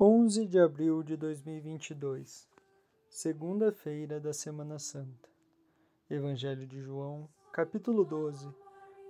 [0.00, 2.48] 11 de abril de 2022,
[3.08, 5.28] segunda-feira da Semana Santa.
[6.08, 8.48] Evangelho de João, capítulo 12,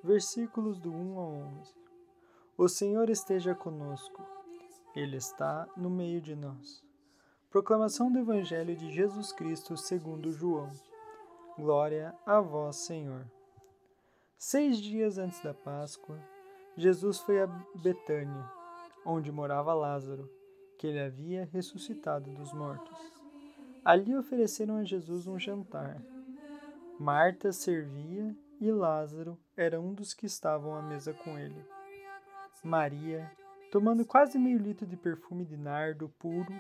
[0.03, 1.75] versículos do 1 ao 11.
[2.57, 4.27] O Senhor esteja conosco,
[4.97, 6.83] Ele está no meio de nós.
[7.51, 10.71] Proclamação do Evangelho de Jesus Cristo segundo João.
[11.59, 13.31] Glória a vós, Senhor.
[14.39, 16.19] Seis dias antes da Páscoa,
[16.79, 18.51] Jesus foi a Betânia,
[19.05, 20.38] onde morava Lázaro
[20.79, 22.97] que ele havia ressuscitado dos mortos.
[23.85, 26.01] Ali ofereceram a Jesus um jantar.
[26.99, 31.65] Marta servia e Lázaro era um dos que estavam à mesa com ele.
[32.63, 33.31] Maria,
[33.71, 36.53] tomando quase meio litro de perfume de nardo puro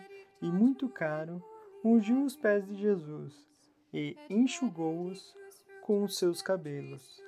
[0.42, 1.42] e muito caro,
[1.84, 3.46] ungiu os pés de Jesus
[3.92, 5.34] e enxugou-os
[5.82, 7.22] com os seus cabelos.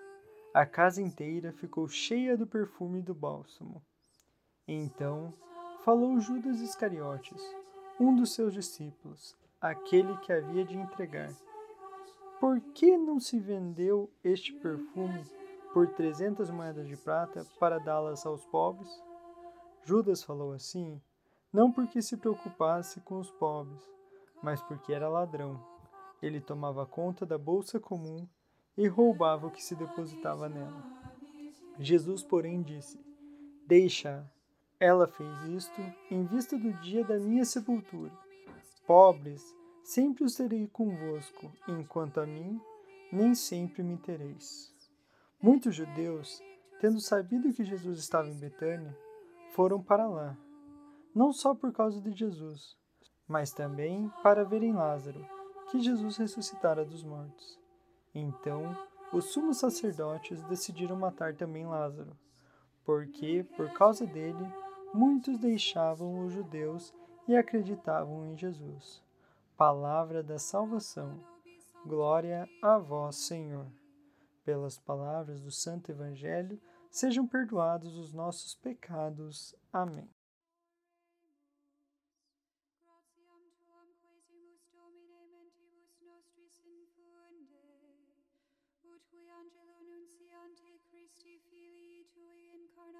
[0.52, 3.82] A casa inteira ficou cheia do perfume do bálsamo.
[4.66, 5.32] Então,
[5.84, 7.42] falou Judas Iscariotes,
[7.98, 11.30] um dos seus discípulos, aquele que havia de entregar.
[12.38, 15.24] Por que não se vendeu este perfume
[15.72, 18.90] por trezentas moedas de prata para dá-las aos pobres?
[19.82, 21.00] Judas falou assim,
[21.52, 23.82] não porque se preocupasse com os pobres,
[24.42, 25.60] mas porque era ladrão.
[26.22, 28.28] Ele tomava conta da bolsa comum
[28.76, 30.82] e roubava o que se depositava nela.
[31.78, 33.00] Jesus, porém, disse:
[33.66, 34.39] Deixa-a
[34.80, 35.80] ela fez isto
[36.10, 38.10] em vista do dia da minha sepultura.
[38.86, 39.44] Pobres,
[39.84, 42.58] sempre os terei convosco, enquanto a mim,
[43.12, 44.74] nem sempre me tereis.
[45.40, 46.42] Muitos judeus,
[46.80, 48.96] tendo sabido que Jesus estava em Betânia,
[49.54, 50.36] foram para lá,
[51.14, 52.74] não só por causa de Jesus,
[53.28, 55.26] mas também para verem Lázaro,
[55.70, 57.60] que Jesus ressuscitara dos mortos.
[58.14, 58.74] Então,
[59.12, 62.16] os sumos sacerdotes decidiram matar também Lázaro,
[62.84, 64.52] porque, por causa dele,
[64.92, 66.94] muitos deixavam os judeus
[67.26, 69.02] e acreditavam em Jesus.
[69.56, 71.20] Palavra da salvação.
[71.86, 73.66] Glória a vós, Senhor.
[74.44, 79.54] Pelas palavras do Santo Evangelho, sejam perdoados os nossos pecados.
[79.72, 80.08] Amém.
[90.30, 90.89] Gratiam tuam